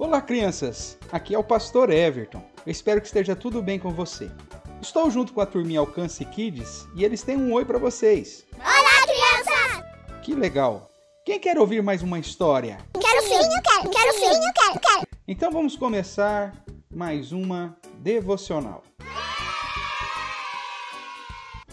[0.00, 0.96] Olá, crianças!
[1.12, 2.42] Aqui é o pastor Everton.
[2.64, 4.30] Eu espero que esteja tudo bem com você.
[4.80, 8.46] Estou junto com a turminha Alcance Kids e eles têm um oi para vocês.
[8.56, 9.84] Olá, crianças!
[10.22, 10.90] Que legal!
[11.22, 12.78] Quem quer ouvir mais uma história?
[12.98, 15.06] Quero sim, eu quero, quero sim, eu quero, quero.
[15.28, 16.54] Então vamos começar
[16.90, 18.82] mais uma devocional.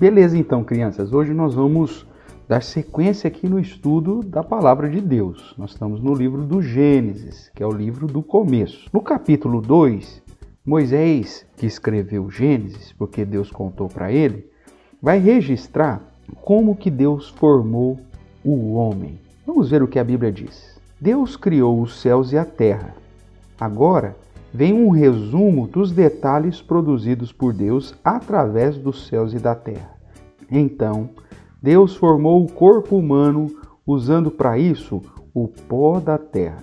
[0.00, 1.12] Beleza, então, crianças.
[1.12, 2.04] Hoje nós vamos
[2.48, 5.54] dar sequência aqui no estudo da palavra de Deus.
[5.58, 8.88] Nós estamos no livro do Gênesis, que é o livro do começo.
[8.92, 10.22] No capítulo 2,
[10.64, 14.48] Moisés, que escreveu Gênesis, porque Deus contou para ele,
[15.02, 16.00] vai registrar
[16.42, 17.98] como que Deus formou
[18.44, 19.18] o homem.
[19.44, 20.80] Vamos ver o que a Bíblia diz.
[21.00, 22.94] Deus criou os céus e a terra.
[23.60, 24.16] Agora
[24.52, 29.90] vem um resumo dos detalhes produzidos por Deus através dos céus e da terra.
[30.50, 31.10] Então,
[31.66, 33.50] Deus formou o corpo humano
[33.84, 35.02] usando para isso
[35.34, 36.62] o pó da terra.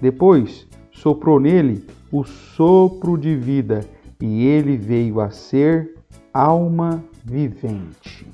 [0.00, 3.84] Depois soprou nele o sopro de vida
[4.18, 5.94] e ele veio a ser
[6.32, 8.26] alma vivente.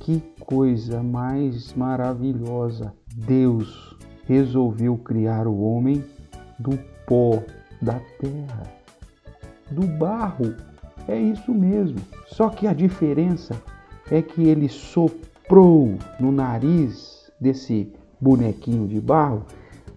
[0.00, 2.92] Que coisa mais maravilhosa!
[3.14, 6.04] Deus resolveu criar o homem
[6.58, 7.40] do pó
[7.80, 8.64] da terra,
[9.70, 10.56] do barro.
[11.06, 12.00] É isso mesmo.
[12.26, 13.54] Só que a diferença
[14.10, 15.27] é que ele soprou
[16.20, 19.44] no nariz desse bonequinho de barro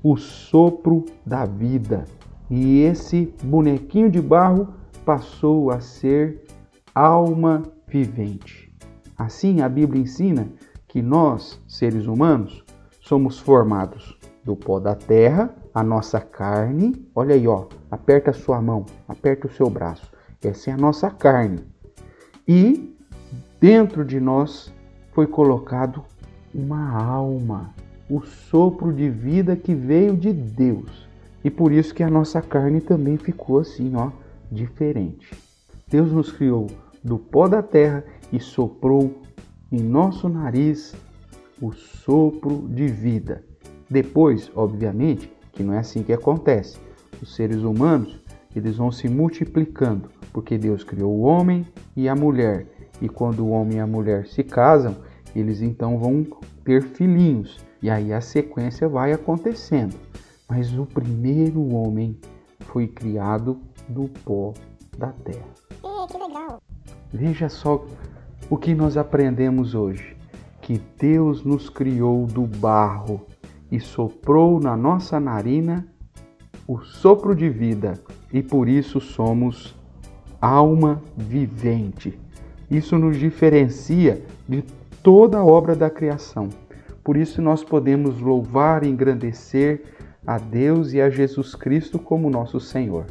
[0.04, 2.06] o sopro da vida.
[2.50, 4.74] E esse bonequinho de barro
[5.06, 6.46] passou a ser
[6.94, 8.74] alma vivente.
[9.18, 10.48] Assim, a Bíblia ensina
[10.88, 12.64] que nós, seres humanos,
[13.00, 17.08] somos formados do pó da terra, a nossa carne.
[17.14, 20.12] Olha aí, ó, aperta a sua mão, aperta o seu braço.
[20.44, 21.64] Essa é a nossa carne.
[22.48, 22.92] E
[23.62, 24.74] Dentro de nós
[25.12, 26.04] foi colocado
[26.54, 27.74] uma alma,
[28.10, 31.08] o sopro de vida que veio de Deus.
[31.44, 34.12] E por isso que a nossa carne também ficou assim, ó,
[34.52, 35.32] diferente.
[35.88, 36.68] Deus nos criou
[37.04, 39.22] do pó da terra e soprou
[39.72, 40.96] em nosso nariz
[41.62, 43.44] o sopro de vida.
[43.90, 46.78] Depois, obviamente, que não é assim que acontece.
[47.22, 48.20] Os seres humanos,
[48.56, 52.66] eles vão se multiplicando, porque Deus criou o homem e a mulher
[53.02, 54.96] e quando o homem e a mulher se casam,
[55.36, 56.26] eles então vão
[56.64, 57.60] ter filhinhos.
[57.82, 59.96] E aí a sequência vai acontecendo.
[60.48, 62.16] Mas o primeiro homem
[62.60, 63.60] foi criado
[63.90, 64.54] do pó
[64.98, 65.48] da terra.
[65.84, 66.62] É, que legal.
[67.12, 67.84] Veja só
[68.50, 70.16] o que nós aprendemos hoje:
[70.62, 73.26] que Deus nos criou do barro
[73.72, 75.88] e soprou na nossa narina
[76.68, 77.94] o sopro de vida,
[78.32, 79.76] e por isso somos
[80.40, 82.18] alma vivente.
[82.72, 84.64] Isso nos diferencia de
[85.04, 86.48] toda a obra da criação.
[87.04, 89.84] Por isso nós podemos louvar e engrandecer
[90.26, 93.08] a Deus e a Jesus Cristo como nosso Senhor.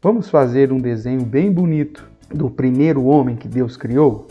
[0.00, 4.26] Vamos fazer um desenho bem bonito do primeiro homem que Deus criou?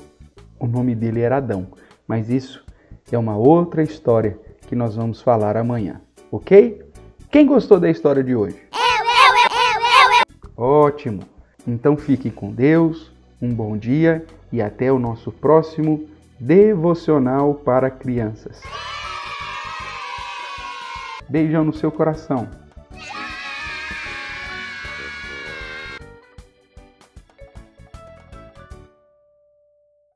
[0.59, 1.67] O nome dele era Adão,
[2.07, 2.66] mas isso
[3.12, 6.01] é uma outra história que nós vamos falar amanhã,
[6.31, 6.81] ok?
[7.29, 8.57] Quem gostou da história de hoje?
[8.73, 10.63] Eu, eu, eu, eu, eu, eu.
[10.63, 11.22] Ótimo!
[11.67, 13.12] Então fique com Deus,
[13.42, 16.08] um bom dia e até o nosso próximo
[16.40, 18.62] devocional para crianças.
[21.30, 22.47] Beijão no seu coração.